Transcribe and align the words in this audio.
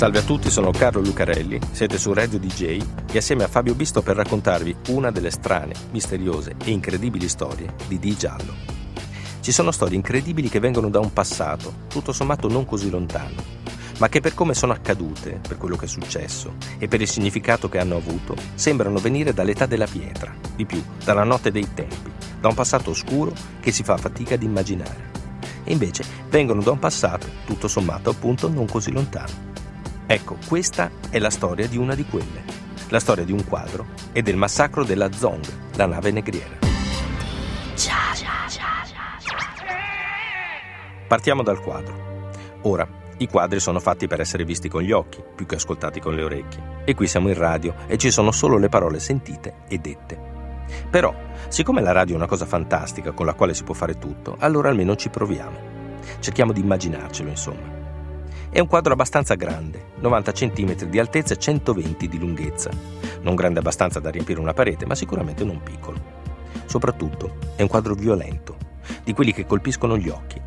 Salve 0.00 0.20
a 0.20 0.22
tutti, 0.22 0.48
sono 0.48 0.70
Carlo 0.70 1.02
Lucarelli, 1.02 1.60
siete 1.72 1.98
su 1.98 2.14
Radio 2.14 2.38
DJ 2.38 2.82
e 3.12 3.18
assieme 3.18 3.44
a 3.44 3.48
Fabio 3.48 3.74
Bisto 3.74 4.00
per 4.00 4.16
raccontarvi 4.16 4.74
una 4.88 5.10
delle 5.10 5.30
strane, 5.30 5.74
misteriose 5.90 6.56
e 6.64 6.70
incredibili 6.70 7.28
storie 7.28 7.74
di 7.86 7.98
Di 7.98 8.16
Giallo. 8.16 8.54
Ci 9.40 9.52
sono 9.52 9.70
storie 9.70 9.96
incredibili 9.96 10.48
che 10.48 10.58
vengono 10.58 10.88
da 10.88 11.00
un 11.00 11.12
passato, 11.12 11.74
tutto 11.88 12.14
sommato 12.14 12.48
non 12.48 12.64
così 12.64 12.88
lontano, 12.88 13.34
ma 13.98 14.08
che 14.08 14.20
per 14.20 14.32
come 14.32 14.54
sono 14.54 14.72
accadute, 14.72 15.38
per 15.46 15.58
quello 15.58 15.76
che 15.76 15.84
è 15.84 15.88
successo 15.88 16.54
e 16.78 16.88
per 16.88 17.02
il 17.02 17.08
significato 17.08 17.68
che 17.68 17.78
hanno 17.78 17.96
avuto, 17.96 18.34
sembrano 18.54 19.00
venire 19.00 19.34
dall'età 19.34 19.66
della 19.66 19.86
pietra, 19.86 20.34
di 20.56 20.64
più, 20.64 20.82
dalla 21.04 21.24
notte 21.24 21.50
dei 21.50 21.74
tempi, 21.74 22.10
da 22.40 22.48
un 22.48 22.54
passato 22.54 22.88
oscuro 22.88 23.34
che 23.60 23.70
si 23.70 23.82
fa 23.82 23.98
fatica 23.98 24.32
ad 24.32 24.42
immaginare. 24.42 25.10
E 25.62 25.72
invece 25.72 26.04
vengono 26.30 26.62
da 26.62 26.70
un 26.70 26.78
passato, 26.78 27.26
tutto 27.44 27.68
sommato 27.68 28.08
appunto, 28.08 28.48
non 28.48 28.64
così 28.64 28.92
lontano. 28.92 29.49
Ecco, 30.12 30.38
questa 30.48 30.90
è 31.08 31.20
la 31.20 31.30
storia 31.30 31.68
di 31.68 31.76
una 31.76 31.94
di 31.94 32.04
quelle. 32.04 32.42
La 32.88 32.98
storia 32.98 33.22
di 33.22 33.30
un 33.30 33.46
quadro 33.46 33.86
e 34.10 34.22
del 34.22 34.34
massacro 34.34 34.82
della 34.82 35.12
Zong, 35.12 35.76
la 35.76 35.86
nave 35.86 36.10
negriera. 36.10 36.58
Partiamo 41.06 41.44
dal 41.44 41.60
quadro. 41.60 42.28
Ora, 42.62 42.88
i 43.18 43.28
quadri 43.28 43.60
sono 43.60 43.78
fatti 43.78 44.08
per 44.08 44.18
essere 44.18 44.44
visti 44.44 44.68
con 44.68 44.82
gli 44.82 44.90
occhi, 44.90 45.22
più 45.36 45.46
che 45.46 45.54
ascoltati 45.54 46.00
con 46.00 46.16
le 46.16 46.24
orecchie. 46.24 46.82
E 46.86 46.94
qui 46.96 47.06
siamo 47.06 47.28
in 47.28 47.38
radio 47.38 47.72
e 47.86 47.96
ci 47.96 48.10
sono 48.10 48.32
solo 48.32 48.58
le 48.58 48.68
parole 48.68 48.98
sentite 48.98 49.58
e 49.68 49.78
dette. 49.78 50.18
Però, 50.90 51.14
siccome 51.46 51.82
la 51.82 51.92
radio 51.92 52.14
è 52.14 52.16
una 52.16 52.26
cosa 52.26 52.46
fantastica 52.46 53.12
con 53.12 53.26
la 53.26 53.34
quale 53.34 53.54
si 53.54 53.62
può 53.62 53.74
fare 53.74 53.96
tutto, 53.96 54.34
allora 54.40 54.70
almeno 54.70 54.96
ci 54.96 55.08
proviamo. 55.08 55.58
Cerchiamo 56.18 56.50
di 56.50 56.62
immaginarcelo, 56.62 57.28
insomma. 57.28 57.79
È 58.52 58.58
un 58.58 58.66
quadro 58.66 58.92
abbastanza 58.92 59.36
grande, 59.36 59.92
90 60.00 60.32
cm 60.32 60.74
di 60.86 60.98
altezza 60.98 61.34
e 61.34 61.38
120 61.38 62.08
di 62.08 62.18
lunghezza. 62.18 62.68
Non 63.22 63.36
grande 63.36 63.60
abbastanza 63.60 64.00
da 64.00 64.10
riempire 64.10 64.40
una 64.40 64.52
parete, 64.52 64.86
ma 64.86 64.96
sicuramente 64.96 65.44
non 65.44 65.62
piccolo. 65.62 66.00
Soprattutto 66.64 67.36
è 67.54 67.62
un 67.62 67.68
quadro 67.68 67.94
violento, 67.94 68.56
di 69.04 69.12
quelli 69.12 69.32
che 69.32 69.46
colpiscono 69.46 69.96
gli 69.96 70.08
occhi. 70.08 70.40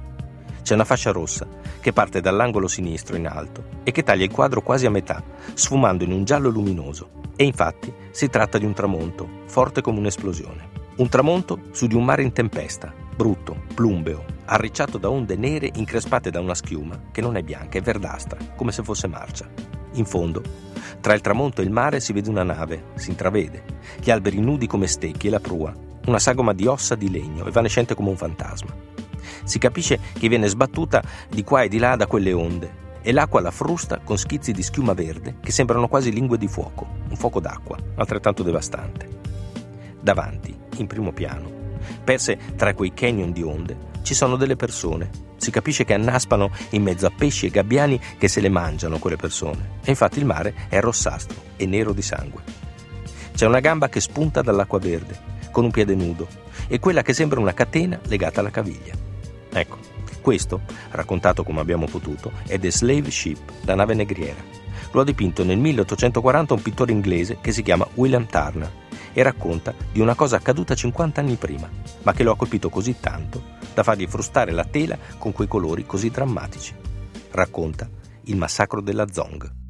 C'è 0.61 0.73
una 0.73 0.83
fascia 0.83 1.11
rossa 1.11 1.47
che 1.79 1.93
parte 1.93 2.19
dall'angolo 2.19 2.67
sinistro 2.67 3.15
in 3.15 3.25
alto 3.25 3.63
e 3.83 3.91
che 3.91 4.03
taglia 4.03 4.25
il 4.25 4.31
quadro 4.31 4.61
quasi 4.61 4.85
a 4.85 4.91
metà, 4.91 5.23
sfumando 5.53 6.03
in 6.03 6.11
un 6.11 6.25
giallo 6.25 6.49
luminoso. 6.49 7.21
E 7.37 7.45
infatti 7.45 7.93
si 8.11 8.27
tratta 8.27 8.57
di 8.57 8.65
un 8.65 8.73
tramonto, 8.73 9.43
forte 9.45 9.79
come 9.79 9.99
un'esplosione. 9.99 10.71
Un 10.97 11.07
tramonto 11.07 11.59
su 11.71 11.87
di 11.87 11.95
un 11.95 12.03
mare 12.03 12.23
in 12.23 12.33
tempesta, 12.33 12.93
brutto, 13.15 13.63
plumbeo, 13.73 14.25
arricciato 14.45 14.97
da 14.97 15.09
onde 15.09 15.35
nere 15.35 15.69
increspate 15.73 16.29
da 16.29 16.39
una 16.39 16.55
schiuma 16.55 16.99
che 17.11 17.21
non 17.21 17.37
è 17.37 17.41
bianca, 17.41 17.77
è 17.77 17.81
verdastra, 17.81 18.37
come 18.55 18.71
se 18.71 18.83
fosse 18.83 19.07
marcia. 19.07 19.47
In 19.93 20.05
fondo, 20.05 20.41
tra 20.99 21.13
il 21.13 21.21
tramonto 21.21 21.61
e 21.61 21.65
il 21.65 21.71
mare 21.71 21.99
si 21.99 22.13
vede 22.13 22.29
una 22.29 22.43
nave, 22.43 22.85
si 22.95 23.09
intravede, 23.09 23.63
gli 24.01 24.09
alberi 24.09 24.39
nudi 24.39 24.67
come 24.67 24.87
stecchi 24.87 25.27
e 25.27 25.29
la 25.29 25.39
prua, 25.39 25.73
una 26.05 26.19
sagoma 26.19 26.53
di 26.53 26.65
ossa 26.65 26.95
di 26.95 27.09
legno, 27.09 27.45
evanescente 27.45 27.95
come 27.95 28.09
un 28.09 28.17
fantasma. 28.17 28.73
Si 29.43 29.59
capisce 29.59 29.99
che 30.17 30.27
viene 30.27 30.47
sbattuta 30.47 31.03
di 31.29 31.43
qua 31.43 31.63
e 31.63 31.67
di 31.67 31.77
là 31.77 31.95
da 31.95 32.07
quelle 32.07 32.33
onde 32.33 32.81
e 33.01 33.11
l'acqua 33.11 33.41
la 33.41 33.51
frusta 33.51 33.99
con 33.99 34.17
schizzi 34.17 34.53
di 34.53 34.63
schiuma 34.63 34.93
verde 34.93 35.35
che 35.41 35.51
sembrano 35.51 35.87
quasi 35.87 36.11
lingue 36.11 36.37
di 36.37 36.47
fuoco, 36.47 36.87
un 37.09 37.15
fuoco 37.15 37.39
d'acqua, 37.39 37.77
altrettanto 37.95 38.43
devastante. 38.43 39.09
Davanti, 39.99 40.57
in 40.77 40.87
primo 40.87 41.11
piano, 41.11 41.62
perse 42.03 42.37
tra 42.55 42.73
quei 42.73 42.93
canyon 42.93 43.31
di 43.31 43.41
onde, 43.41 43.91
ci 44.03 44.13
sono 44.13 44.35
delle 44.35 44.55
persone. 44.55 45.09
Si 45.37 45.49
capisce 45.49 45.83
che 45.83 45.93
annaspano 45.93 46.51
in 46.71 46.83
mezzo 46.83 47.05
a 47.05 47.11
pesci 47.15 47.47
e 47.47 47.49
gabbiani 47.49 47.99
che 48.17 48.27
se 48.27 48.39
le 48.39 48.49
mangiano 48.49 48.99
quelle 48.99 49.15
persone. 49.15 49.79
E 49.83 49.89
infatti 49.89 50.19
il 50.19 50.25
mare 50.25 50.53
è 50.69 50.79
rossastro 50.79 51.41
e 51.55 51.65
nero 51.65 51.91
di 51.93 52.01
sangue. 52.01 52.43
C'è 53.33 53.45
una 53.45 53.59
gamba 53.59 53.89
che 53.89 53.99
spunta 53.99 54.41
dall'acqua 54.41 54.79
verde, 54.79 55.19
con 55.51 55.65
un 55.65 55.71
piede 55.71 55.95
nudo, 55.95 56.27
e 56.67 56.79
quella 56.79 57.01
che 57.01 57.13
sembra 57.13 57.39
una 57.39 57.53
catena 57.53 57.99
legata 58.07 58.39
alla 58.39 58.51
caviglia. 58.51 58.93
Ecco, 59.51 59.77
questo, 60.21 60.61
raccontato 60.91 61.43
come 61.43 61.59
abbiamo 61.59 61.85
potuto, 61.85 62.31
è 62.45 62.59
The 62.59 62.71
Slave 62.71 63.09
Ship, 63.09 63.39
la 63.65 63.75
nave 63.75 63.93
negriera. 63.93 64.41
Lo 64.91 65.01
ha 65.01 65.03
dipinto 65.03 65.43
nel 65.43 65.57
1840 65.57 66.53
un 66.53 66.61
pittore 66.61 66.91
inglese 66.91 67.39
che 67.41 67.51
si 67.51 67.63
chiama 67.63 67.87
William 67.95 68.25
Turner 68.27 68.81
e 69.13 69.23
racconta 69.23 69.73
di 69.91 69.99
una 69.99 70.15
cosa 70.15 70.37
accaduta 70.37 70.75
50 70.75 71.21
anni 71.21 71.35
prima, 71.35 71.69
ma 72.01 72.13
che 72.13 72.23
lo 72.23 72.31
ha 72.31 72.35
colpito 72.35 72.69
così 72.69 72.99
tanto 72.99 73.61
da 73.73 73.83
fargli 73.83 74.07
frustare 74.07 74.51
la 74.51 74.65
tela 74.65 74.97
con 75.17 75.31
quei 75.31 75.47
colori 75.47 75.85
così 75.85 76.09
drammatici. 76.09 76.75
Racconta 77.31 77.89
il 78.25 78.37
massacro 78.37 78.81
della 78.81 79.07
Zong. 79.11 79.61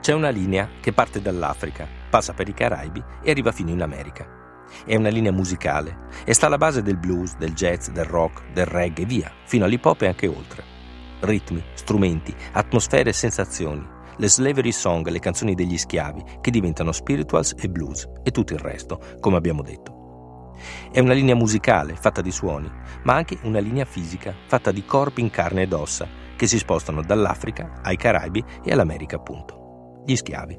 C'è 0.00 0.12
una 0.12 0.30
linea 0.30 0.68
che 0.80 0.92
parte 0.92 1.22
dall'Africa, 1.22 1.86
passa 2.10 2.32
per 2.32 2.48
i 2.48 2.54
Caraibi 2.54 3.02
e 3.22 3.30
arriva 3.30 3.52
fino 3.52 3.70
in 3.70 3.82
America. 3.82 4.40
È 4.84 4.96
una 4.96 5.10
linea 5.10 5.30
musicale 5.30 6.08
e 6.24 6.34
sta 6.34 6.46
alla 6.46 6.56
base 6.56 6.82
del 6.82 6.96
blues, 6.96 7.36
del 7.36 7.52
jazz, 7.52 7.88
del 7.88 8.04
rock, 8.04 8.52
del 8.52 8.66
reggae 8.66 9.04
e 9.04 9.06
via, 9.06 9.30
fino 9.44 9.64
all'hip 9.64 9.84
hop 9.84 10.02
e 10.02 10.06
anche 10.06 10.26
oltre. 10.26 10.64
Ritmi, 11.20 11.62
strumenti, 11.74 12.34
atmosfere 12.52 13.10
e 13.10 13.12
sensazioni 13.12 14.00
le 14.22 14.28
slavery 14.28 14.70
song, 14.70 15.08
le 15.08 15.18
canzoni 15.18 15.56
degli 15.56 15.76
schiavi, 15.76 16.22
che 16.40 16.52
diventano 16.52 16.92
spirituals 16.92 17.56
e 17.58 17.68
blues 17.68 18.08
e 18.22 18.30
tutto 18.30 18.52
il 18.52 18.60
resto, 18.60 19.00
come 19.18 19.36
abbiamo 19.36 19.62
detto. 19.62 20.54
È 20.92 21.00
una 21.00 21.12
linea 21.12 21.34
musicale 21.34 21.96
fatta 21.96 22.20
di 22.20 22.30
suoni, 22.30 22.70
ma 23.02 23.14
anche 23.14 23.36
una 23.42 23.58
linea 23.58 23.84
fisica 23.84 24.32
fatta 24.46 24.70
di 24.70 24.84
corpi 24.84 25.22
in 25.22 25.30
carne 25.30 25.62
ed 25.62 25.72
ossa 25.72 26.06
che 26.36 26.46
si 26.46 26.56
spostano 26.58 27.02
dall'Africa 27.02 27.80
ai 27.82 27.96
Caraibi 27.96 28.44
e 28.62 28.70
all'America, 28.70 29.16
appunto. 29.16 30.04
Gli 30.06 30.14
schiavi. 30.14 30.56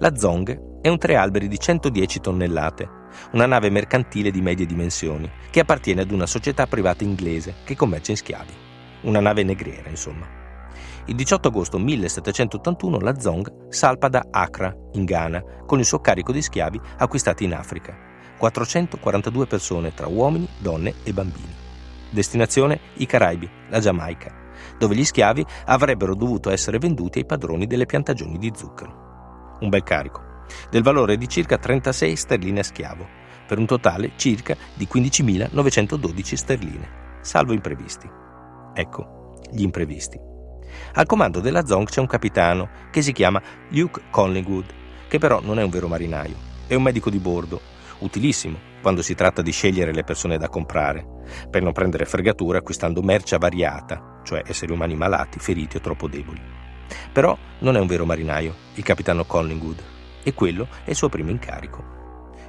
La 0.00 0.14
Zong 0.14 0.80
è 0.82 0.88
un 0.88 0.98
tre 0.98 1.16
alberi 1.16 1.48
di 1.48 1.58
110 1.58 2.20
tonnellate, 2.20 2.86
una 3.32 3.46
nave 3.46 3.70
mercantile 3.70 4.30
di 4.30 4.42
medie 4.42 4.66
dimensioni 4.66 5.30
che 5.50 5.60
appartiene 5.60 6.02
ad 6.02 6.10
una 6.10 6.26
società 6.26 6.66
privata 6.66 7.02
inglese 7.02 7.54
che 7.64 7.74
commercia 7.74 8.10
in 8.10 8.18
schiavi. 8.18 8.52
Una 9.04 9.20
nave 9.20 9.42
negriera, 9.42 9.88
insomma. 9.88 10.37
Il 11.08 11.14
18 11.14 11.48
agosto 11.48 11.78
1781 11.78 13.00
la 13.00 13.18
Zong 13.18 13.70
salpa 13.70 14.08
da 14.08 14.26
Accra, 14.30 14.76
in 14.92 15.06
Ghana, 15.06 15.42
con 15.64 15.78
il 15.78 15.86
suo 15.86 16.00
carico 16.00 16.32
di 16.32 16.42
schiavi 16.42 16.78
acquistati 16.98 17.44
in 17.44 17.54
Africa. 17.54 17.96
442 18.36 19.46
persone 19.46 19.94
tra 19.94 20.06
uomini, 20.06 20.46
donne 20.58 20.96
e 21.04 21.14
bambini. 21.14 21.54
Destinazione 22.10 22.78
i 22.96 23.06
Caraibi, 23.06 23.48
la 23.70 23.80
Giamaica, 23.80 24.34
dove 24.76 24.94
gli 24.94 25.04
schiavi 25.04 25.42
avrebbero 25.64 26.14
dovuto 26.14 26.50
essere 26.50 26.76
venduti 26.76 27.20
ai 27.20 27.24
padroni 27.24 27.66
delle 27.66 27.86
piantagioni 27.86 28.36
di 28.36 28.52
zucchero. 28.54 29.56
Un 29.60 29.70
bel 29.70 29.82
carico, 29.84 30.44
del 30.68 30.82
valore 30.82 31.16
di 31.16 31.26
circa 31.26 31.56
36 31.56 32.16
sterline 32.16 32.60
a 32.60 32.64
schiavo, 32.64 33.06
per 33.46 33.56
un 33.56 33.64
totale 33.64 34.12
circa 34.16 34.54
di 34.74 34.86
15.912 34.86 36.34
sterline, 36.34 36.88
salvo 37.22 37.54
imprevisti. 37.54 38.06
Ecco, 38.74 39.32
gli 39.50 39.62
imprevisti. 39.62 40.27
Al 40.94 41.06
comando 41.06 41.40
della 41.40 41.64
Zong 41.66 41.88
c'è 41.88 42.00
un 42.00 42.06
capitano 42.06 42.68
che 42.90 43.02
si 43.02 43.12
chiama 43.12 43.40
Luke 43.70 44.02
Collingwood, 44.10 44.66
che 45.08 45.18
però 45.18 45.40
non 45.42 45.58
è 45.58 45.62
un 45.62 45.70
vero 45.70 45.88
marinaio, 45.88 46.36
è 46.66 46.74
un 46.74 46.82
medico 46.82 47.10
di 47.10 47.18
bordo, 47.18 47.60
utilissimo 48.00 48.58
quando 48.80 49.02
si 49.02 49.14
tratta 49.14 49.42
di 49.42 49.50
scegliere 49.50 49.92
le 49.92 50.04
persone 50.04 50.38
da 50.38 50.48
comprare, 50.48 51.04
per 51.50 51.62
non 51.62 51.72
prendere 51.72 52.04
fregature 52.04 52.58
acquistando 52.58 53.02
merce 53.02 53.34
avariata, 53.34 54.20
cioè 54.24 54.42
esseri 54.46 54.72
umani 54.72 54.94
malati, 54.94 55.38
feriti 55.38 55.76
o 55.76 55.80
troppo 55.80 56.08
deboli. 56.08 56.40
Però 57.12 57.36
non 57.60 57.76
è 57.76 57.80
un 57.80 57.86
vero 57.86 58.04
marinaio, 58.04 58.54
il 58.74 58.84
capitano 58.84 59.24
Collingwood, 59.24 59.82
e 60.22 60.34
quello 60.34 60.68
è 60.84 60.90
il 60.90 60.96
suo 60.96 61.08
primo 61.08 61.30
incarico. 61.30 61.96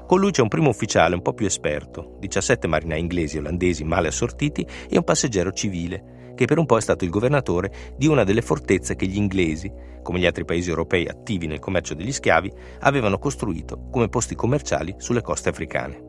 Con 0.06 0.20
lui 0.20 0.32
c'è 0.32 0.42
un 0.42 0.48
primo 0.48 0.70
ufficiale 0.70 1.16
un 1.16 1.22
po' 1.22 1.34
più 1.34 1.46
esperto, 1.46 2.16
17 2.20 2.68
marinai 2.68 3.00
inglesi 3.00 3.38
e 3.38 3.40
olandesi 3.40 3.84
male 3.84 4.08
assortiti 4.08 4.66
e 4.90 4.98
un 4.98 5.04
passeggero 5.04 5.52
civile, 5.52 6.19
che 6.40 6.46
per 6.46 6.58
un 6.58 6.66
po' 6.66 6.78
è 6.78 6.82
stato 6.82 7.04
il 7.04 7.10
governatore 7.10 7.94
di 7.98 8.08
una 8.08 8.24
delle 8.24 8.42
fortezze 8.42 8.96
che 8.96 9.06
gli 9.06 9.18
inglesi, 9.18 9.70
come 10.02 10.20
gli 10.20 10.26
altri 10.26 10.46
paesi 10.46 10.70
europei 10.70 11.06
attivi 11.06 11.48
nel 11.48 11.60
commercio 11.60 11.94
degli 11.94 12.14
schiavi, 12.14 12.50
avevano 12.80 13.20
costruito 13.20 13.90
come 13.92 14.08
posti 14.08 14.36
commerciali 14.36 14.96
sulle 15.00 15.22
coste 15.22 15.50
africane. 15.50 16.02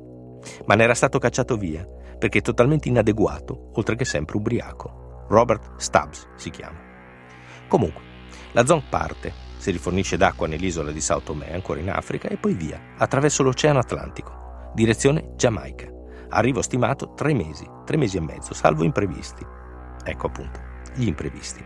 Ma 0.66 0.76
ne 0.76 0.84
era 0.84 0.94
stato 0.94 1.18
cacciato 1.18 1.56
via, 1.56 1.84
perché 2.16 2.42
totalmente 2.42 2.88
inadeguato, 2.88 3.70
oltre 3.74 3.96
che 3.96 4.04
sempre 4.04 4.36
ubriaco. 4.36 5.24
Robert 5.26 5.80
Stubbs 5.80 6.28
si 6.36 6.50
chiama. 6.50 6.78
Comunque, 7.66 8.02
la 8.52 8.64
Zong 8.64 8.84
parte, 8.88 9.32
si 9.56 9.72
rifornisce 9.72 10.16
d'acqua 10.16 10.46
nell'isola 10.46 10.92
di 10.92 11.00
Sao 11.00 11.22
Tomé, 11.22 11.52
ancora 11.52 11.80
in 11.80 11.90
Africa, 11.90 12.28
e 12.28 12.36
poi 12.36 12.54
via, 12.54 12.80
attraverso 12.98 13.42
l'Oceano 13.42 13.80
Atlantico, 13.80 14.70
direzione 14.76 15.32
Giamaica. 15.34 15.88
Arrivo 16.28 16.62
stimato 16.62 17.14
tre 17.14 17.34
mesi, 17.34 17.68
tre 17.84 17.96
mesi 17.96 18.16
e 18.16 18.20
mezzo, 18.20 18.54
salvo 18.54 18.84
imprevisti. 18.84 19.58
Ecco 20.04 20.26
appunto, 20.26 20.60
gli 20.94 21.06
imprevisti. 21.06 21.64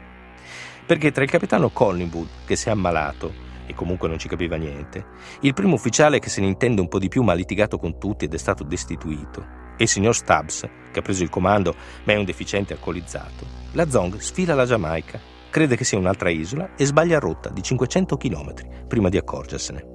Perché 0.86 1.12
tra 1.12 1.22
il 1.22 1.30
capitano 1.30 1.70
Collingwood, 1.70 2.28
che 2.44 2.56
si 2.56 2.68
è 2.68 2.72
ammalato, 2.72 3.32
e 3.66 3.74
comunque 3.74 4.08
non 4.08 4.18
ci 4.18 4.28
capiva 4.28 4.56
niente, 4.56 5.06
il 5.40 5.54
primo 5.54 5.74
ufficiale 5.74 6.18
che 6.18 6.28
se 6.28 6.40
ne 6.40 6.46
intende 6.46 6.80
un 6.80 6.88
po' 6.88 6.98
di 6.98 7.08
più 7.08 7.22
ma 7.22 7.32
ha 7.32 7.36
litigato 7.36 7.78
con 7.78 7.98
tutti 7.98 8.26
ed 8.26 8.34
è 8.34 8.38
stato 8.38 8.64
destituito, 8.64 9.62
e 9.76 9.84
il 9.84 9.88
signor 9.88 10.14
Stubbs, 10.14 10.68
che 10.92 10.98
ha 10.98 11.02
preso 11.02 11.22
il 11.22 11.30
comando 11.30 11.74
ma 12.04 12.12
è 12.12 12.16
un 12.16 12.24
deficiente 12.24 12.74
alcolizzato, 12.74 13.46
la 13.72 13.88
Zong 13.88 14.18
sfila 14.18 14.54
la 14.54 14.66
Giamaica, 14.66 15.18
crede 15.50 15.76
che 15.76 15.84
sia 15.84 15.98
un'altra 15.98 16.30
isola 16.30 16.74
e 16.74 16.84
sbaglia 16.84 17.18
rotta 17.18 17.48
di 17.48 17.62
500 17.62 18.16
km 18.16 18.54
prima 18.86 19.08
di 19.08 19.16
accorgersene. 19.16 19.92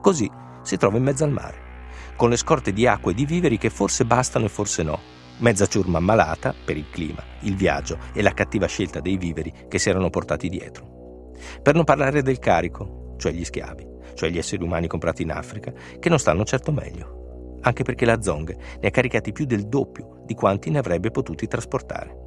Così 0.00 0.30
si 0.62 0.76
trova 0.76 0.96
in 0.96 1.02
mezzo 1.02 1.24
al 1.24 1.32
mare, 1.32 1.90
con 2.16 2.30
le 2.30 2.36
scorte 2.36 2.72
di 2.72 2.86
acqua 2.86 3.10
e 3.10 3.14
di 3.14 3.26
viveri 3.26 3.58
che 3.58 3.70
forse 3.70 4.04
bastano 4.04 4.46
e 4.46 4.48
forse 4.48 4.82
no, 4.82 5.00
mezza 5.38 5.66
ciurma 5.66 5.98
ammalata 5.98 6.54
per 6.64 6.76
il 6.76 6.88
clima, 6.90 7.22
il 7.40 7.56
viaggio 7.56 7.98
e 8.12 8.22
la 8.22 8.32
cattiva 8.32 8.66
scelta 8.66 9.00
dei 9.00 9.16
viveri 9.16 9.52
che 9.68 9.78
si 9.78 9.88
erano 9.88 10.10
portati 10.10 10.48
dietro. 10.48 11.32
Per 11.62 11.74
non 11.74 11.84
parlare 11.84 12.22
del 12.22 12.38
carico, 12.38 13.14
cioè 13.18 13.32
gli 13.32 13.44
schiavi, 13.44 13.86
cioè 14.14 14.30
gli 14.30 14.38
esseri 14.38 14.62
umani 14.62 14.86
comprati 14.86 15.22
in 15.22 15.30
Africa, 15.30 15.72
che 15.98 16.08
non 16.08 16.18
stanno 16.18 16.44
certo 16.44 16.72
meglio, 16.72 17.58
anche 17.60 17.82
perché 17.82 18.04
la 18.04 18.20
Zong 18.20 18.56
ne 18.80 18.88
ha 18.88 18.90
caricati 18.90 19.32
più 19.32 19.44
del 19.44 19.66
doppio 19.66 20.22
di 20.24 20.34
quanti 20.34 20.70
ne 20.70 20.78
avrebbe 20.78 21.10
potuti 21.10 21.46
trasportare. 21.46 22.24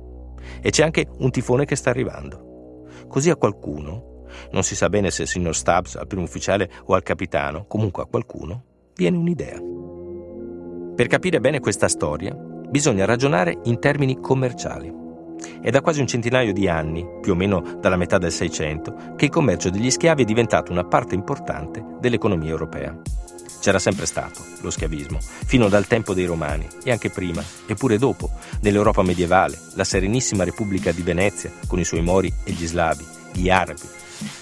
E 0.61 0.69
c'è 0.69 0.83
anche 0.83 1.07
un 1.17 1.31
tifone 1.31 1.65
che 1.65 1.75
sta 1.75 1.89
arrivando. 1.89 2.85
Così 3.07 3.29
a 3.29 3.35
qualcuno, 3.35 4.23
non 4.51 4.63
si 4.63 4.75
sa 4.75 4.89
bene 4.89 5.11
se 5.11 5.23
al 5.23 5.27
signor 5.27 5.55
Stubbs, 5.55 5.95
al 5.95 6.07
primo 6.07 6.23
ufficiale 6.23 6.69
o 6.85 6.93
al 6.93 7.03
capitano, 7.03 7.65
comunque 7.65 8.03
a 8.03 8.07
qualcuno, 8.07 8.63
viene 8.95 9.17
un'idea. 9.17 9.59
Per 10.95 11.07
capire 11.07 11.39
bene 11.39 11.59
questa 11.59 11.87
storia, 11.87 12.35
bisogna 12.69 13.05
ragionare 13.05 13.59
in 13.63 13.79
termini 13.79 14.19
commerciali. 14.19 14.97
È 15.61 15.69
da 15.69 15.81
quasi 15.81 15.99
un 15.99 16.07
centinaio 16.07 16.53
di 16.53 16.67
anni, 16.67 17.05
più 17.21 17.33
o 17.33 17.35
meno 17.35 17.77
dalla 17.79 17.97
metà 17.97 18.17
del 18.17 18.31
Seicento, 18.31 19.13
che 19.15 19.25
il 19.25 19.31
commercio 19.31 19.69
degli 19.69 19.89
schiavi 19.89 20.23
è 20.23 20.25
diventato 20.25 20.71
una 20.71 20.85
parte 20.85 21.15
importante 21.15 21.83
dell'economia 21.99 22.49
europea. 22.49 22.97
C'era 23.59 23.79
sempre 23.79 24.05
stato 24.05 24.41
lo 24.61 24.69
schiavismo, 24.69 25.19
fino 25.19 25.67
dal 25.67 25.85
tempo 25.85 26.13
dei 26.13 26.25
Romani 26.25 26.65
e 26.83 26.91
anche 26.91 27.09
prima, 27.09 27.43
e 27.65 27.75
pure 27.75 27.97
dopo, 27.97 28.29
nell'Europa 28.61 29.01
medievale, 29.01 29.59
la 29.73 29.83
Serenissima 29.83 30.45
Repubblica 30.45 30.91
di 30.91 31.01
Venezia, 31.01 31.51
con 31.67 31.79
i 31.79 31.83
suoi 31.83 32.01
mori 32.01 32.31
e 32.45 32.51
gli 32.51 32.65
slavi, 32.65 33.05
gli 33.33 33.49
arabi. 33.49 33.81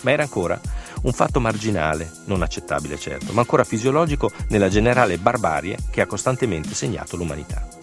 Ma 0.02 0.12
era 0.12 0.24
ancora 0.24 0.60
un 1.04 1.14
fatto 1.14 1.40
marginale, 1.40 2.10
non 2.26 2.42
accettabile 2.42 2.98
certo, 2.98 3.34
ma 3.34 3.42
ancora 3.42 3.64
fisiologico 3.64 4.32
nella 4.50 4.70
generale 4.70 5.18
barbarie 5.18 5.78
che 5.90 6.02
ha 6.02 6.06
costantemente 6.06 6.74
segnato 6.74 7.16
l'umanità. 7.16 7.77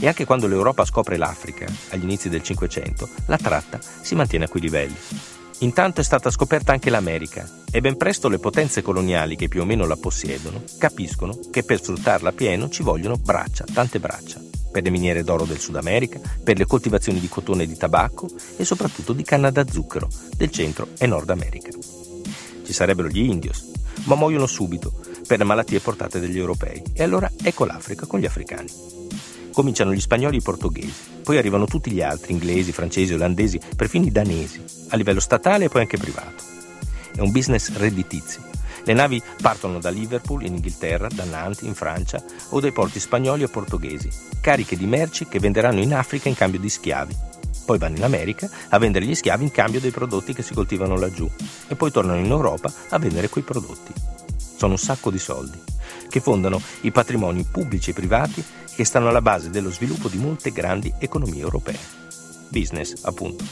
E 0.00 0.06
anche 0.06 0.24
quando 0.24 0.46
l'Europa 0.46 0.84
scopre 0.84 1.16
l'Africa, 1.16 1.66
agli 1.90 2.04
inizi 2.04 2.28
del 2.28 2.42
Cinquecento, 2.42 3.08
la 3.26 3.36
tratta 3.36 3.80
si 3.80 4.14
mantiene 4.14 4.44
a 4.44 4.48
quei 4.48 4.62
livelli. 4.62 4.96
Intanto 5.60 6.00
è 6.00 6.04
stata 6.04 6.30
scoperta 6.30 6.70
anche 6.70 6.88
l'America 6.88 7.48
e 7.72 7.80
ben 7.80 7.96
presto 7.96 8.28
le 8.28 8.38
potenze 8.38 8.80
coloniali 8.80 9.34
che 9.34 9.48
più 9.48 9.62
o 9.62 9.64
meno 9.64 9.86
la 9.86 9.96
possiedono 9.96 10.62
capiscono 10.78 11.36
che 11.50 11.64
per 11.64 11.82
sfruttarla 11.82 12.30
pieno 12.30 12.68
ci 12.68 12.84
vogliono 12.84 13.16
braccia, 13.16 13.64
tante 13.72 13.98
braccia, 13.98 14.40
per 14.70 14.84
le 14.84 14.90
miniere 14.90 15.24
d'oro 15.24 15.44
del 15.44 15.58
Sud 15.58 15.74
America, 15.74 16.20
per 16.44 16.58
le 16.58 16.64
coltivazioni 16.64 17.18
di 17.18 17.28
cotone 17.28 17.64
e 17.64 17.66
di 17.66 17.76
tabacco 17.76 18.28
e 18.56 18.64
soprattutto 18.64 19.12
di 19.12 19.24
canna 19.24 19.50
da 19.50 19.66
zucchero 19.68 20.08
del 20.36 20.52
Centro 20.52 20.90
e 20.96 21.08
Nord 21.08 21.30
America. 21.30 21.70
Ci 22.64 22.72
sarebbero 22.72 23.08
gli 23.08 23.18
indios, 23.18 23.72
ma 24.04 24.14
muoiono 24.14 24.46
subito 24.46 24.92
per 25.26 25.38
le 25.38 25.44
malattie 25.44 25.80
portate 25.80 26.20
dagli 26.20 26.38
europei 26.38 26.80
e 26.92 27.02
allora 27.02 27.28
ecco 27.42 27.64
l'Africa 27.64 28.06
con 28.06 28.20
gli 28.20 28.26
africani. 28.26 29.07
Cominciano 29.58 29.92
gli 29.92 29.98
spagnoli 29.98 30.36
e 30.36 30.38
i 30.38 30.42
portoghesi, 30.42 31.20
poi 31.24 31.36
arrivano 31.36 31.66
tutti 31.66 31.90
gli 31.90 32.00
altri, 32.00 32.32
inglesi, 32.32 32.70
francesi, 32.70 33.12
olandesi, 33.14 33.58
perfino 33.74 34.06
i 34.06 34.12
danesi, 34.12 34.62
a 34.90 34.96
livello 34.96 35.18
statale 35.18 35.64
e 35.64 35.68
poi 35.68 35.80
anche 35.80 35.98
privato. 35.98 36.44
È 37.12 37.18
un 37.18 37.32
business 37.32 37.72
redditizio. 37.72 38.40
Le 38.84 38.92
navi 38.92 39.20
partono 39.42 39.80
da 39.80 39.90
Liverpool 39.90 40.44
in 40.44 40.54
Inghilterra, 40.54 41.08
da 41.12 41.24
Nantes 41.24 41.62
in 41.62 41.74
Francia 41.74 42.22
o 42.50 42.60
dai 42.60 42.70
porti 42.70 43.00
spagnoli 43.00 43.42
o 43.42 43.48
portoghesi, 43.48 44.08
cariche 44.40 44.76
di 44.76 44.86
merci 44.86 45.26
che 45.26 45.40
venderanno 45.40 45.80
in 45.80 45.92
Africa 45.92 46.28
in 46.28 46.36
cambio 46.36 46.60
di 46.60 46.68
schiavi. 46.68 47.16
Poi 47.66 47.78
vanno 47.78 47.96
in 47.96 48.04
America 48.04 48.48
a 48.68 48.78
vendere 48.78 49.06
gli 49.06 49.14
schiavi 49.16 49.42
in 49.42 49.50
cambio 49.50 49.80
dei 49.80 49.90
prodotti 49.90 50.34
che 50.34 50.44
si 50.44 50.54
coltivano 50.54 50.96
laggiù 50.96 51.28
e 51.66 51.74
poi 51.74 51.90
tornano 51.90 52.20
in 52.20 52.30
Europa 52.30 52.72
a 52.90 52.98
vendere 53.00 53.28
quei 53.28 53.42
prodotti. 53.42 53.92
Sono 54.56 54.74
un 54.74 54.78
sacco 54.78 55.10
di 55.10 55.18
soldi 55.18 55.58
che 56.08 56.20
fondano 56.20 56.60
i 56.82 56.92
patrimoni 56.92 57.42
pubblici 57.42 57.90
e 57.90 57.94
privati 57.94 58.44
che 58.78 58.84
stanno 58.84 59.08
alla 59.08 59.20
base 59.20 59.50
dello 59.50 59.72
sviluppo 59.72 60.06
di 60.06 60.18
molte 60.18 60.52
grandi 60.52 60.94
economie 61.00 61.40
europee. 61.40 61.76
Business, 62.48 62.94
appunto. 63.02 63.44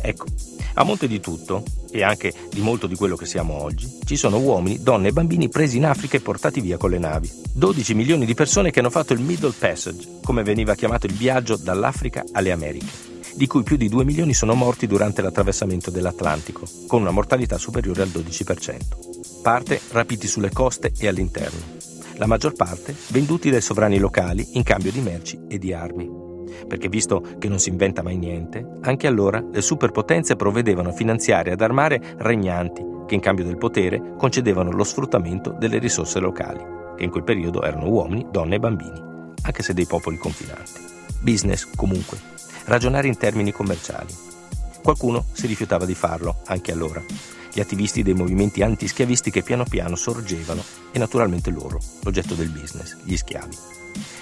Ecco, 0.00 0.24
a 0.72 0.84
monte 0.84 1.06
di 1.06 1.20
tutto, 1.20 1.62
e 1.90 2.02
anche 2.02 2.32
di 2.50 2.62
molto 2.62 2.86
di 2.86 2.94
quello 2.94 3.14
che 3.14 3.26
siamo 3.26 3.62
oggi, 3.62 3.98
ci 4.06 4.16
sono 4.16 4.38
uomini, 4.38 4.82
donne 4.82 5.08
e 5.08 5.12
bambini 5.12 5.50
presi 5.50 5.76
in 5.76 5.84
Africa 5.84 6.16
e 6.16 6.20
portati 6.20 6.62
via 6.62 6.78
con 6.78 6.88
le 6.88 6.98
navi. 6.98 7.30
12 7.52 7.92
milioni 7.92 8.24
di 8.24 8.32
persone 8.32 8.70
che 8.70 8.78
hanno 8.78 8.88
fatto 8.88 9.12
il 9.12 9.20
Middle 9.20 9.52
Passage, 9.52 10.20
come 10.22 10.42
veniva 10.42 10.74
chiamato 10.74 11.04
il 11.04 11.12
viaggio 11.12 11.58
dall'Africa 11.58 12.24
alle 12.32 12.50
Americhe, 12.50 12.86
di 13.34 13.46
cui 13.46 13.62
più 13.62 13.76
di 13.76 13.90
2 13.90 14.02
milioni 14.02 14.32
sono 14.32 14.54
morti 14.54 14.86
durante 14.86 15.20
l'attraversamento 15.20 15.90
dell'Atlantico, 15.90 16.66
con 16.86 17.02
una 17.02 17.10
mortalità 17.10 17.58
superiore 17.58 18.00
al 18.00 18.08
12%. 18.08 19.42
Parte 19.42 19.78
rapiti 19.90 20.26
sulle 20.26 20.50
coste 20.50 20.90
e 20.96 21.06
all'interno 21.06 21.77
la 22.18 22.26
maggior 22.26 22.52
parte 22.52 22.94
venduti 23.10 23.48
dai 23.48 23.60
sovrani 23.60 23.98
locali 23.98 24.46
in 24.52 24.64
cambio 24.64 24.90
di 24.90 25.00
merci 25.00 25.40
e 25.48 25.58
di 25.58 25.72
armi. 25.72 26.26
Perché 26.66 26.88
visto 26.88 27.22
che 27.38 27.48
non 27.48 27.60
si 27.60 27.68
inventa 27.68 28.02
mai 28.02 28.16
niente, 28.16 28.78
anche 28.82 29.06
allora 29.06 29.42
le 29.50 29.60
superpotenze 29.60 30.34
provvedevano 30.34 30.90
a 30.90 30.92
finanziare 30.92 31.50
e 31.50 31.52
ad 31.52 31.60
armare 31.60 32.16
regnanti 32.18 32.84
che 33.06 33.14
in 33.14 33.20
cambio 33.20 33.44
del 33.44 33.56
potere 33.56 34.14
concedevano 34.18 34.72
lo 34.72 34.84
sfruttamento 34.84 35.54
delle 35.58 35.78
risorse 35.78 36.18
locali, 36.18 36.60
che 36.96 37.04
in 37.04 37.10
quel 37.10 37.24
periodo 37.24 37.62
erano 37.62 37.88
uomini, 37.88 38.26
donne 38.30 38.56
e 38.56 38.58
bambini, 38.58 39.00
anche 39.42 39.62
se 39.62 39.72
dei 39.72 39.86
popoli 39.86 40.16
confinanti. 40.16 40.80
Business 41.20 41.68
comunque, 41.74 42.18
ragionare 42.64 43.06
in 43.06 43.16
termini 43.16 43.52
commerciali. 43.52 44.12
Qualcuno 44.82 45.24
si 45.32 45.46
rifiutava 45.46 45.86
di 45.86 45.94
farlo, 45.94 46.38
anche 46.46 46.72
allora, 46.72 47.02
gli 47.58 47.60
attivisti 47.60 48.04
dei 48.04 48.14
movimenti 48.14 48.62
antischiavisti 48.62 49.32
che 49.32 49.42
piano 49.42 49.64
piano 49.64 49.96
sorgevano 49.96 50.62
e 50.92 50.98
naturalmente 51.00 51.50
loro, 51.50 51.80
l'oggetto 52.04 52.34
del 52.34 52.50
business, 52.50 52.96
gli 53.02 53.16
schiavi. 53.16 53.56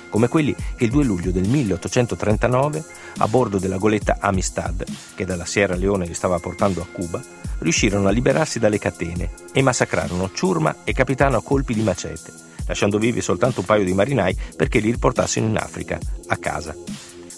Come 0.09 0.28
quelli 0.28 0.55
che 0.55 0.85
il 0.85 0.90
2 0.90 1.05
luglio 1.05 1.31
del 1.31 1.47
1839, 1.47 2.85
a 3.19 3.28
bordo 3.28 3.59
della 3.59 3.76
goletta 3.76 4.16
Amistad, 4.21 4.83
che 5.14 5.26
dalla 5.26 5.45
Sierra 5.45 5.75
Leone 5.75 6.07
li 6.07 6.14
stava 6.14 6.38
portando 6.38 6.81
a 6.81 6.87
Cuba, 6.90 7.23
riuscirono 7.59 8.09
a 8.09 8.11
liberarsi 8.11 8.59
dalle 8.59 8.78
catene 8.78 9.31
e 9.52 9.61
massacrarono 9.61 10.31
ciurma 10.33 10.76
e 10.85 10.95
capitano 10.95 11.37
a 11.37 11.43
colpi 11.43 11.75
di 11.75 11.83
macete, 11.83 12.33
lasciando 12.66 12.97
vivi 12.97 13.21
soltanto 13.21 13.61
un 13.61 13.66
paio 13.66 13.85
di 13.85 13.93
marinai 13.93 14.35
perché 14.57 14.78
li 14.78 14.90
riportassero 14.90 15.45
in 15.45 15.59
Africa, 15.59 15.99
a 16.28 16.37
casa. 16.38 16.75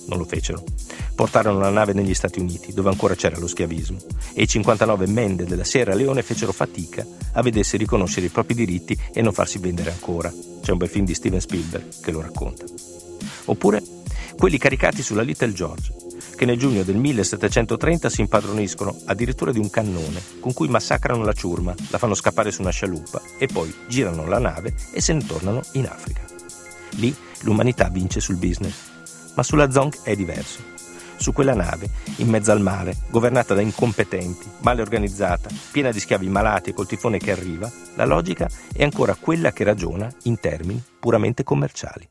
Non 0.07 0.19
lo 0.19 0.25
fecero 0.25 0.62
portarono 1.19 1.59
la 1.59 1.71
nave 1.71 1.95
negli 1.95 2.15
Stati 2.15 2.39
Uniti, 2.39 2.73
dove 2.73 2.91
ancora 2.91 3.17
c'era 3.17 3.41
lo 3.41 3.49
schiavismo, 3.49 3.99
e 4.35 4.43
i 4.43 4.47
59 4.47 5.09
mende 5.09 5.47
della 5.47 5.65
Sierra 5.65 5.97
Leone 5.97 6.23
fecero 6.23 6.53
fatica 6.53 7.05
a 7.33 7.43
vedersi 7.43 7.77
riconoscere 7.77 8.27
i 8.27 8.29
propri 8.29 8.55
diritti 8.55 8.97
e 9.13 9.21
non 9.21 9.33
farsi 9.33 9.59
vendere 9.59 9.91
ancora. 9.91 10.33
C'è 10.63 10.71
un 10.71 10.79
bel 10.79 10.89
film 10.89 11.05
di 11.05 11.15
Steven 11.15 11.41
Spielberg 11.41 12.01
che 12.01 12.13
lo 12.13 12.21
racconta. 12.21 12.65
Oppure 13.47 13.83
quelli 14.37 14.59
caricati 14.59 15.03
sulla 15.03 15.23
Little 15.23 15.53
George, 15.53 15.93
che 16.37 16.45
nel 16.45 16.57
giugno 16.57 16.85
del 16.85 16.99
1730 16.99 18.09
si 18.11 18.21
impadroniscono 18.21 18.97
addirittura 19.07 19.51
di 19.51 19.59
un 19.59 19.71
cannone 19.71 20.23
con 20.39 20.53
cui 20.53 20.69
massacrano 20.69 21.25
la 21.25 21.33
ciurma, 21.33 21.75
la 21.89 21.99
fanno 21.99 22.15
scappare 22.15 22.53
su 22.53 22.61
una 22.61 22.71
scialuppa 22.71 23.21
e 23.39 23.49
poi 23.49 23.75
girano 23.89 24.29
la 24.29 24.39
nave 24.39 24.73
e 24.93 25.01
se 25.01 25.15
ne 25.15 25.27
tornano 25.27 25.63
in 25.73 25.87
Africa. 25.87 26.23
Lì 26.91 27.13
l'umanità 27.41 27.89
vince 27.89 28.21
sul 28.21 28.37
business, 28.37 28.77
ma 29.35 29.43
sulla 29.43 29.69
Zonk 29.69 30.03
è 30.03 30.15
diverso 30.15 30.77
su 31.19 31.33
quella 31.33 31.55
nave, 31.55 31.89
in 32.17 32.29
mezzo 32.29 32.53
al 32.53 32.61
mare, 32.61 32.97
governata 33.11 33.55
da 33.55 33.61
incompetenti, 33.61 34.49
male 34.61 34.81
organizzata, 34.81 35.51
piena 35.71 35.91
di 35.91 36.01
schiavi 36.01 36.29
malati 36.29 36.71
e 36.71 36.75
col 36.75 36.87
tifone 36.87 37.19
che 37.19 37.33
arriva, 37.33 37.71
la 37.97 38.05
logica 38.05 38.49
è 38.73 38.83
ancora 38.83 39.15
quella 39.15 39.53
che 39.53 39.65
ragiona 39.65 40.11
in 40.25 40.39
termini 40.39 40.83
puramente 40.99 41.43
commerciali. 41.43 42.07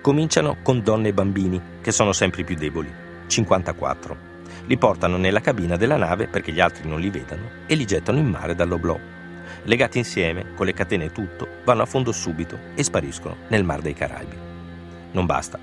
Cominciano 0.00 0.56
con 0.62 0.82
donne 0.82 1.08
e 1.08 1.12
bambini, 1.12 1.60
che 1.80 1.92
sono 1.92 2.12
sempre 2.12 2.42
più 2.42 2.56
deboli, 2.56 2.92
54. 3.28 4.30
Li 4.66 4.76
portano 4.76 5.16
nella 5.16 5.40
cabina 5.40 5.76
della 5.76 5.96
nave 5.96 6.26
perché 6.26 6.52
gli 6.52 6.60
altri 6.60 6.88
non 6.88 6.98
li 6.98 7.10
vedano 7.10 7.48
e 7.66 7.74
li 7.74 7.84
gettano 7.84 8.18
in 8.18 8.26
mare 8.26 8.54
dall'oblò. 8.54 8.98
Legati 9.64 9.98
insieme, 9.98 10.54
con 10.54 10.66
le 10.66 10.72
catene 10.72 11.04
e 11.04 11.12
tutto, 11.12 11.46
vanno 11.64 11.82
a 11.82 11.86
fondo 11.86 12.10
subito 12.10 12.58
e 12.74 12.82
spariscono 12.82 13.36
nel 13.48 13.62
Mar 13.62 13.80
dei 13.80 13.94
Caraibi. 13.94 14.36
Non 15.12 15.26
basta, 15.26 15.58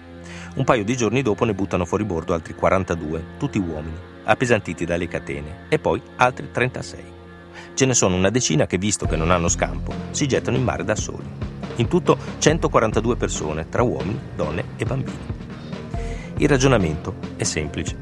un 0.56 0.64
paio 0.64 0.84
di 0.84 0.98
giorni 0.98 1.22
dopo 1.22 1.46
ne 1.46 1.54
buttano 1.54 1.86
fuori 1.86 2.04
bordo 2.04 2.34
altri 2.34 2.56
42, 2.56 3.24
tutti 3.38 3.58
uomini, 3.60 3.96
appesantiti 4.24 4.86
dalle 4.86 5.08
catene, 5.08 5.66
e 5.70 5.80
poi 5.80 6.02
altri 6.18 6.50
36. 6.52 7.04
ce 7.74 7.86
ne 7.86 7.94
sono 7.94 8.16
una 8.16 8.30
decina 8.30 8.68
che, 8.68 8.78
visto 8.78 9.06
che 9.06 9.16
non 9.16 9.32
hanno 9.32 9.48
scampo, 9.48 9.94
si 10.12 10.28
gettano 10.28 10.58
in 10.58 10.64
mare 10.64 10.84
da 10.84 10.96
soli. 10.96 11.28
In 11.76 11.88
tutto 11.88 12.18
142 12.38 13.16
persone, 13.16 13.70
tra 13.70 13.84
uomini, 13.84 14.20
donne 14.36 14.66
e 14.76 14.86
bambini. 14.86 15.18
Il 16.38 16.50
ragionamento 16.50 17.16
è 17.38 17.44
semplice. 17.44 17.96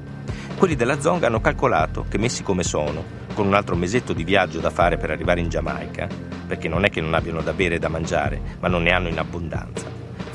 Quelli 0.58 0.76
della 0.76 1.00
Zonga 1.00 1.28
hanno 1.28 1.42
calcolato 1.42 2.06
che 2.10 2.18
messi 2.18 2.42
come 2.42 2.64
sono, 2.64 3.04
con 3.36 3.46
un 3.46 3.54
altro 3.54 3.76
mesetto 3.76 4.14
di 4.14 4.24
viaggio 4.24 4.60
da 4.60 4.72
fare 4.72 4.98
per 4.98 5.12
arrivare 5.12 5.42
in 5.42 5.50
Giamaica, 5.50 6.08
perché 6.48 6.68
non 6.68 6.86
è 6.86 6.90
che 6.90 7.02
non 7.02 7.14
abbiano 7.14 7.42
da 7.42 7.54
bere 7.54 7.76
e 7.76 7.80
da 7.80 7.90
mangiare, 7.90 8.42
ma 8.60 8.68
non 8.68 8.82
ne 8.82 8.92
hanno 8.92 9.10
in 9.10 9.20
abbondanza, 9.20 9.86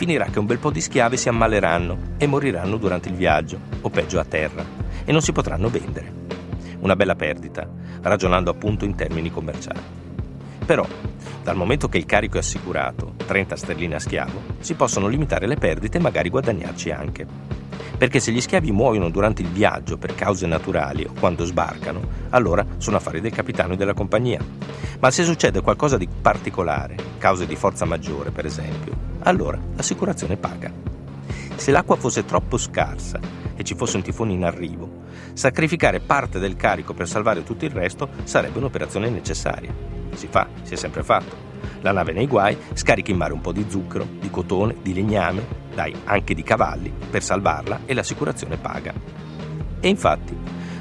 finirà 0.02 0.24
che 0.24 0.40
un 0.40 0.46
bel 0.46 0.58
po' 0.58 0.72
di 0.72 0.80
schiavi 0.80 1.16
si 1.16 1.28
ammaleranno 1.28 2.16
e 2.18 2.26
moriranno 2.26 2.76
durante 2.76 3.08
il 3.08 3.14
viaggio, 3.14 3.60
o 3.82 3.88
peggio 3.88 4.18
a 4.18 4.24
terra, 4.24 4.64
e 5.04 5.12
non 5.12 5.22
si 5.22 5.30
potranno 5.30 5.68
vendere. 5.68 6.12
Una 6.80 6.96
bella 6.96 7.14
perdita, 7.14 7.70
ragionando 8.00 8.50
appunto 8.50 8.84
in 8.84 8.96
termini 8.96 9.30
commerciali. 9.30 10.01
Però, 10.64 10.86
dal 11.42 11.56
momento 11.56 11.88
che 11.88 11.98
il 11.98 12.06
carico 12.06 12.36
è 12.36 12.40
assicurato, 12.40 13.14
30 13.26 13.56
sterline 13.56 13.96
a 13.96 13.98
schiavo, 13.98 14.40
si 14.60 14.74
possono 14.74 15.08
limitare 15.08 15.46
le 15.46 15.56
perdite 15.56 15.98
e 15.98 16.00
magari 16.00 16.28
guadagnarci 16.28 16.90
anche. 16.90 17.26
Perché 17.98 18.20
se 18.20 18.32
gli 18.32 18.40
schiavi 18.40 18.72
muoiono 18.72 19.10
durante 19.10 19.42
il 19.42 19.48
viaggio 19.48 19.96
per 19.98 20.14
cause 20.14 20.46
naturali 20.46 21.04
o 21.04 21.12
quando 21.18 21.44
sbarcano, 21.44 22.00
allora 22.30 22.64
sono 22.78 22.96
affari 22.96 23.20
del 23.20 23.32
capitano 23.32 23.74
e 23.74 23.76
della 23.76 23.94
compagnia. 23.94 24.40
Ma 25.00 25.10
se 25.10 25.24
succede 25.24 25.60
qualcosa 25.60 25.96
di 25.98 26.08
particolare, 26.08 26.96
cause 27.18 27.46
di 27.46 27.56
forza 27.56 27.84
maggiore 27.84 28.30
per 28.30 28.46
esempio, 28.46 28.96
allora 29.20 29.58
l'assicurazione 29.74 30.36
paga. 30.36 30.72
Se 31.56 31.70
l'acqua 31.70 31.96
fosse 31.96 32.24
troppo 32.24 32.56
scarsa 32.56 33.20
e 33.54 33.62
ci 33.62 33.74
fosse 33.74 33.96
un 33.96 34.02
tifone 34.02 34.32
in 34.32 34.44
arrivo, 34.44 35.01
sacrificare 35.32 36.00
parte 36.00 36.38
del 36.38 36.56
carico 36.56 36.94
per 36.94 37.08
salvare 37.08 37.42
tutto 37.42 37.64
il 37.64 37.70
resto 37.70 38.08
sarebbe 38.24 38.58
un'operazione 38.58 39.08
necessaria. 39.08 39.72
Si 40.14 40.26
fa, 40.28 40.48
si 40.62 40.74
è 40.74 40.76
sempre 40.76 41.02
fatto. 41.02 41.50
La 41.80 41.92
nave 41.92 42.12
nei 42.12 42.26
guai 42.26 42.56
scarica 42.74 43.10
in 43.10 43.16
mare 43.16 43.32
un 43.32 43.40
po' 43.40 43.52
di 43.52 43.66
zucchero, 43.68 44.06
di 44.20 44.30
cotone, 44.30 44.76
di 44.82 44.94
legname, 44.94 45.44
dai, 45.74 45.94
anche 46.04 46.34
di 46.34 46.42
cavalli, 46.42 46.92
per 47.10 47.22
salvarla 47.22 47.80
e 47.86 47.94
l'assicurazione 47.94 48.56
paga. 48.56 48.92
E 49.80 49.88
infatti, 49.88 50.36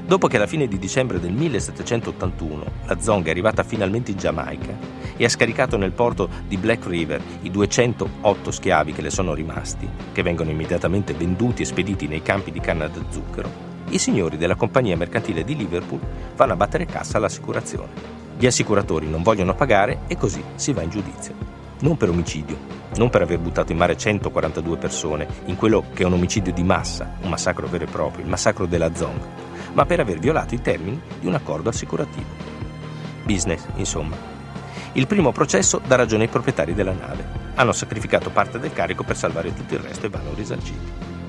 dopo 0.06 0.28
che 0.28 0.38
alla 0.38 0.48
fine 0.48 0.68
di 0.68 0.78
dicembre 0.78 1.20
del 1.20 1.32
1781 1.32 2.64
la 2.86 3.00
Zonga 3.00 3.28
è 3.28 3.32
arrivata 3.32 3.64
finalmente 3.64 4.12
in 4.12 4.18
Giamaica 4.18 4.78
e 5.18 5.26
ha 5.26 5.30
scaricato 5.30 5.78
nel 5.78 5.92
porto 5.92 6.30
di 6.48 6.58
Black 6.58 6.86
River 6.86 7.22
i 7.42 7.50
208 7.50 8.52
schiavi 8.52 8.94
che 8.94 9.02
le 9.02 9.10
sono 9.10 9.34
rimasti, 9.34 9.88
che 10.12 10.22
vengono 10.22 10.52
immediatamente 10.52 11.14
venduti 11.14 11.64
e 11.64 11.66
spediti 11.66 12.08
nei 12.08 12.22
campi 12.22 12.52
di 12.52 12.60
canna 12.60 12.88
da 12.88 13.02
zucchero, 13.10 13.71
i 13.92 14.00
signori 14.00 14.38
della 14.38 14.56
compagnia 14.56 14.98
mercantile 14.98 15.44
di 15.44 15.56
Liverpool 15.56 16.00
vanno 16.36 16.54
a 16.54 16.56
battere 16.56 16.86
cassa 16.86 17.18
all'assicurazione. 17.18 18.20
Gli 18.38 18.46
assicuratori 18.46 19.10
non 19.10 19.22
vogliono 19.22 19.54
pagare 19.54 20.02
e 20.08 20.18
così 20.18 20.44
si 20.56 20.74
va 20.74 20.82
in 20.82 20.90
giudizio. 20.90 21.34
Non 21.82 21.98
per 21.98 22.10
omicidio, 22.10 22.58
non 22.96 23.10
per 23.10 23.22
aver 23.22 23.40
buttato 23.40 23.72
in 23.72 23.78
mare 23.78 23.98
142 23.98 24.78
persone 24.78 25.28
in 25.46 25.56
quello 25.56 25.86
che 25.94 26.04
è 26.04 26.06
un 26.06 26.14
omicidio 26.14 26.54
di 26.54 26.64
massa, 26.64 27.18
un 27.22 27.30
massacro 27.30 27.68
vero 27.68 27.84
e 27.84 27.88
proprio, 27.88 28.24
il 28.24 28.30
massacro 28.30 28.66
della 28.66 28.94
Zong, 28.94 29.20
ma 29.74 29.86
per 29.86 30.00
aver 30.00 30.20
violato 30.20 30.56
i 30.56 30.62
termini 30.62 31.02
di 31.20 31.28
un 31.28 31.34
accordo 31.34 31.70
assicurativo. 31.70 32.28
Business, 33.24 33.66
insomma. 33.76 34.16
Il 34.94 35.08
primo 35.08 35.32
processo 35.32 35.82
dà 35.86 35.96
ragione 35.96 36.24
ai 36.24 36.30
proprietari 36.30 36.74
della 36.74 36.94
nave. 36.94 37.40
Hanno 37.56 37.72
sacrificato 37.72 38.30
parte 38.30 38.60
del 38.60 38.74
carico 38.74 39.04
per 39.04 39.16
salvare 39.16 39.54
tutto 39.54 39.74
il 39.74 39.80
resto 39.80 40.06
e 40.06 40.10
vanno 40.10 40.34
risarciti. 40.34 41.21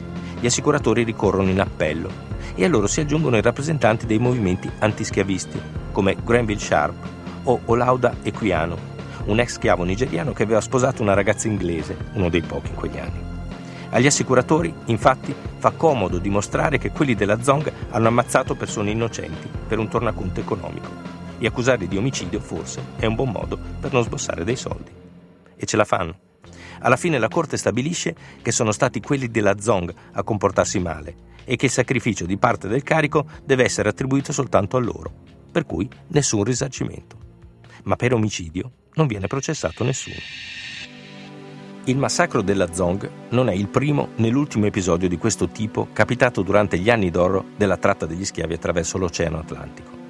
Gli 0.42 0.46
assicuratori 0.46 1.04
ricorrono 1.04 1.50
in 1.50 1.61
appello 1.61 2.11
e 2.56 2.64
a 2.64 2.68
loro 2.68 2.88
si 2.88 2.99
aggiungono 2.99 3.37
i 3.37 3.42
rappresentanti 3.42 4.06
dei 4.06 4.18
movimenti 4.18 4.68
antischiavisti, 4.80 5.61
come 5.92 6.16
Granville 6.25 6.58
Sharp 6.58 6.94
o 7.44 7.61
Olauda 7.66 8.16
Equiano, 8.25 8.76
un 9.26 9.38
ex 9.38 9.52
schiavo 9.52 9.84
nigeriano 9.84 10.32
che 10.32 10.42
aveva 10.42 10.61
sposato 10.61 11.00
una 11.00 11.14
ragazza 11.14 11.46
inglese, 11.46 11.96
uno 12.14 12.28
dei 12.28 12.40
pochi 12.40 12.70
in 12.70 12.75
quegli 12.75 12.99
anni. 12.99 13.22
Agli 13.90 14.06
assicuratori, 14.06 14.75
infatti, 14.87 15.32
fa 15.58 15.70
comodo 15.70 16.18
dimostrare 16.18 16.76
che 16.78 16.90
quelli 16.90 17.14
della 17.14 17.40
Zong 17.40 17.72
hanno 17.90 18.08
ammazzato 18.08 18.56
persone 18.56 18.90
innocenti 18.90 19.49
per 19.68 19.78
un 19.78 19.87
tornaconto 19.87 20.40
economico 20.40 20.90
e 21.38 21.46
accusarli 21.46 21.87
di 21.87 21.96
omicidio 21.96 22.40
forse 22.40 22.82
è 22.96 23.06
un 23.06 23.14
buon 23.14 23.30
modo 23.30 23.56
per 23.78 23.92
non 23.92 24.02
sbossare 24.02 24.42
dei 24.42 24.56
soldi. 24.56 24.90
E 25.54 25.64
ce 25.66 25.76
la 25.76 25.84
fanno. 25.84 26.30
Alla 26.82 26.96
fine 26.96 27.18
la 27.18 27.28
Corte 27.28 27.56
stabilisce 27.56 28.14
che 28.42 28.52
sono 28.52 28.72
stati 28.72 29.00
quelli 29.00 29.28
della 29.28 29.58
Zong 29.58 29.92
a 30.12 30.22
comportarsi 30.22 30.80
male 30.80 31.30
e 31.44 31.56
che 31.56 31.66
il 31.66 31.72
sacrificio 31.72 32.26
di 32.26 32.36
parte 32.36 32.68
del 32.68 32.82
carico 32.82 33.26
deve 33.44 33.64
essere 33.64 33.88
attribuito 33.88 34.32
soltanto 34.32 34.76
a 34.76 34.80
loro, 34.80 35.12
per 35.50 35.64
cui 35.64 35.88
nessun 36.08 36.44
risarcimento. 36.44 37.16
Ma 37.84 37.96
per 37.96 38.12
omicidio 38.12 38.70
non 38.94 39.06
viene 39.06 39.28
processato 39.28 39.84
nessuno. 39.84 40.16
Il 41.84 41.96
massacro 41.96 42.42
della 42.42 42.72
Zong 42.72 43.10
non 43.30 43.48
è 43.48 43.54
il 43.54 43.68
primo 43.68 44.10
né 44.16 44.28
l'ultimo 44.28 44.66
episodio 44.66 45.08
di 45.08 45.18
questo 45.18 45.48
tipo 45.48 45.88
capitato 45.92 46.42
durante 46.42 46.78
gli 46.78 46.90
anni 46.90 47.10
d'oro 47.10 47.44
della 47.56 47.76
tratta 47.76 48.06
degli 48.06 48.24
schiavi 48.24 48.54
attraverso 48.54 48.98
l'Oceano 48.98 49.38
Atlantico. 49.38 50.01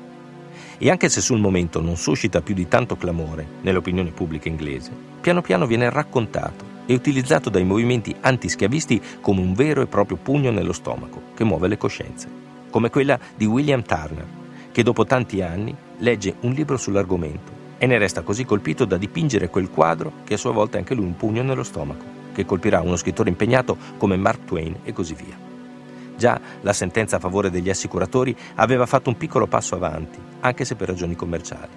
E 0.84 0.90
anche 0.90 1.08
se 1.08 1.20
sul 1.20 1.38
momento 1.38 1.80
non 1.80 1.96
suscita 1.96 2.40
più 2.40 2.56
di 2.56 2.66
tanto 2.66 2.96
clamore 2.96 3.46
nell'opinione 3.60 4.10
pubblica 4.10 4.48
inglese, 4.48 4.90
piano 5.20 5.40
piano 5.40 5.64
viene 5.64 5.88
raccontato 5.88 6.64
e 6.86 6.94
utilizzato 6.94 7.50
dai 7.50 7.62
movimenti 7.62 8.12
antischiavisti 8.18 9.00
come 9.20 9.42
un 9.42 9.54
vero 9.54 9.80
e 9.80 9.86
proprio 9.86 10.18
pugno 10.20 10.50
nello 10.50 10.72
stomaco 10.72 11.22
che 11.36 11.44
muove 11.44 11.68
le 11.68 11.76
coscienze, 11.76 12.28
come 12.68 12.90
quella 12.90 13.16
di 13.36 13.44
William 13.44 13.84
Turner, 13.84 14.26
che 14.72 14.82
dopo 14.82 15.04
tanti 15.04 15.40
anni 15.40 15.72
legge 15.98 16.34
un 16.40 16.50
libro 16.50 16.76
sull'argomento 16.76 17.52
e 17.78 17.86
ne 17.86 17.98
resta 17.98 18.22
così 18.22 18.44
colpito 18.44 18.84
da 18.84 18.96
dipingere 18.96 19.50
quel 19.50 19.70
quadro 19.70 20.12
che 20.24 20.34
a 20.34 20.36
sua 20.36 20.50
volta 20.50 20.78
è 20.78 20.80
anche 20.80 20.94
lui 20.94 21.04
un 21.04 21.14
pugno 21.14 21.44
nello 21.44 21.62
stomaco, 21.62 22.04
che 22.32 22.44
colpirà 22.44 22.80
uno 22.80 22.96
scrittore 22.96 23.28
impegnato 23.28 23.76
come 23.98 24.16
Mark 24.16 24.46
Twain 24.46 24.78
e 24.82 24.92
così 24.92 25.14
via. 25.14 25.51
Già 26.22 26.40
la 26.60 26.72
sentenza 26.72 27.16
a 27.16 27.18
favore 27.18 27.50
degli 27.50 27.68
assicuratori 27.68 28.32
aveva 28.54 28.86
fatto 28.86 29.08
un 29.08 29.16
piccolo 29.16 29.48
passo 29.48 29.74
avanti, 29.74 30.20
anche 30.38 30.64
se 30.64 30.76
per 30.76 30.86
ragioni 30.86 31.16
commerciali. 31.16 31.72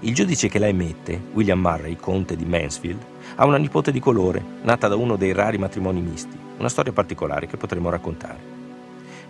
Il 0.00 0.14
giudice 0.16 0.48
che 0.48 0.58
la 0.58 0.66
emette, 0.66 1.20
William 1.32 1.60
Murray, 1.60 1.94
conte 1.94 2.34
di 2.34 2.44
Mansfield, 2.44 3.00
ha 3.36 3.46
una 3.46 3.56
nipote 3.56 3.92
di 3.92 4.00
colore, 4.00 4.42
nata 4.62 4.88
da 4.88 4.96
uno 4.96 5.14
dei 5.14 5.32
rari 5.32 5.58
matrimoni 5.58 6.00
misti, 6.00 6.36
una 6.58 6.68
storia 6.68 6.90
particolare 6.90 7.46
che 7.46 7.56
potremo 7.56 7.88
raccontare. 7.88 8.40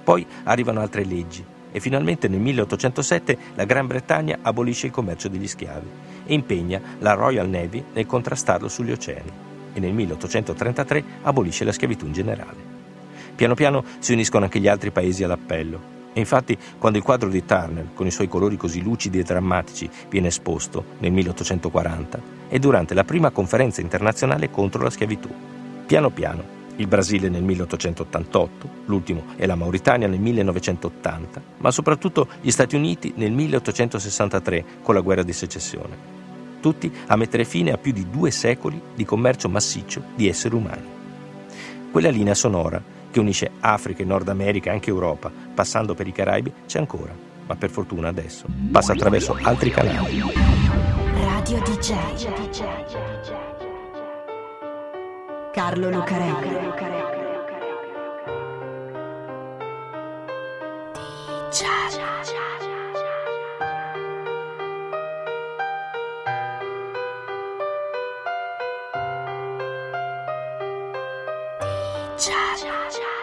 Poi 0.03 0.27
arrivano 0.45 0.81
altre 0.81 1.05
leggi 1.05 1.45
e 1.71 1.79
finalmente 1.79 2.27
nel 2.27 2.41
1807 2.41 3.39
la 3.55 3.65
Gran 3.65 3.87
Bretagna 3.87 4.39
abolisce 4.41 4.87
il 4.87 4.93
commercio 4.93 5.29
degli 5.29 5.47
schiavi 5.47 5.89
e 6.25 6.33
impegna 6.33 6.81
la 7.01 7.13
Royal 7.13 7.51
Navy 7.51 7.85
nel 7.93 8.07
contrastarlo 8.07 8.69
sugli 8.69 8.93
oceani 8.93 9.31
e 9.75 9.79
nel 9.79 9.93
1833 9.93 11.05
abolisce 11.21 11.65
la 11.65 11.73
schiavitù 11.73 12.07
in 12.07 12.13
generale. 12.13 12.68
Piano 13.39 13.55
piano 13.55 13.85
si 14.01 14.13
uniscono 14.15 14.47
anche 14.47 14.59
gli 14.59 14.67
altri 14.67 14.91
paesi 14.91 15.23
all'appello 15.23 15.81
e 16.13 16.19
infatti, 16.19 16.59
quando 16.77 16.99
il 16.99 17.05
quadro 17.05 17.29
di 17.29 17.45
Turner, 17.45 17.91
con 17.95 18.05
i 18.05 18.11
suoi 18.11 18.27
colori 18.27 18.57
così 18.57 18.83
lucidi 18.83 19.21
e 19.21 19.23
drammatici, 19.23 19.89
viene 20.09 20.27
esposto 20.27 20.85
nel 20.99 21.13
1840, 21.13 22.21
è 22.49 22.59
durante 22.59 22.95
la 22.95 23.05
prima 23.05 23.31
conferenza 23.31 23.81
internazionale 23.81 24.51
contro 24.51 24.83
la 24.83 24.91
schiavitù. 24.91 25.33
Piano 25.87 26.11
piano, 26.11 26.43
il 26.75 26.89
Brasile 26.89 27.29
nel 27.29 27.45
1888, 27.45 28.69
l'ultimo 28.87 29.23
è 29.37 29.47
la 29.47 29.55
Mauritania 29.55 30.09
nel 30.09 30.19
1980, 30.19 31.43
ma 31.59 31.71
soprattutto 31.71 32.27
gli 32.41 32.51
Stati 32.51 32.75
Uniti 32.75 33.13
nel 33.15 33.31
1863 33.31 34.65
con 34.83 34.97
la 34.97 35.01
guerra 35.01 35.23
di 35.23 35.33
secessione. 35.33 35.97
Tutti 36.59 36.93
a 37.07 37.15
mettere 37.15 37.45
fine 37.45 37.71
a 37.71 37.79
più 37.79 37.93
di 37.93 38.11
due 38.11 38.33
secoli 38.33 38.83
di 38.97 39.05
commercio 39.05 39.49
massiccio 39.49 40.03
di 40.17 40.29
esseri 40.29 40.57
umani. 40.57 40.97
Quella 41.93 42.11
linea 42.11 42.35
sonora 42.35 42.97
che 43.19 43.25
unisce 43.25 43.51
Africa 43.61 44.03
e 44.03 44.07
Nord 44.07 44.29
America 44.29 44.71
e 44.71 44.75
anche 44.75 44.91
Europa, 44.91 45.31
passando 45.55 45.95
per 45.95 46.07
i 46.07 46.13
Caraibi, 46.13 46.53
c'è 46.67 46.79
ancora, 46.79 47.13
ma 47.47 47.57
per 47.57 47.71
fortuna 47.71 48.09
adesso 48.09 48.47
passa 48.71 48.93
attraverso 48.93 49.37
altri 49.43 49.71
canali. 49.71 50.23
Radio 51.15 51.61
DJ 51.63 51.97
Carlo 55.53 55.91
Lucarelli. 55.91 56.57
DJ 60.93 62.68
茶。 72.59 73.18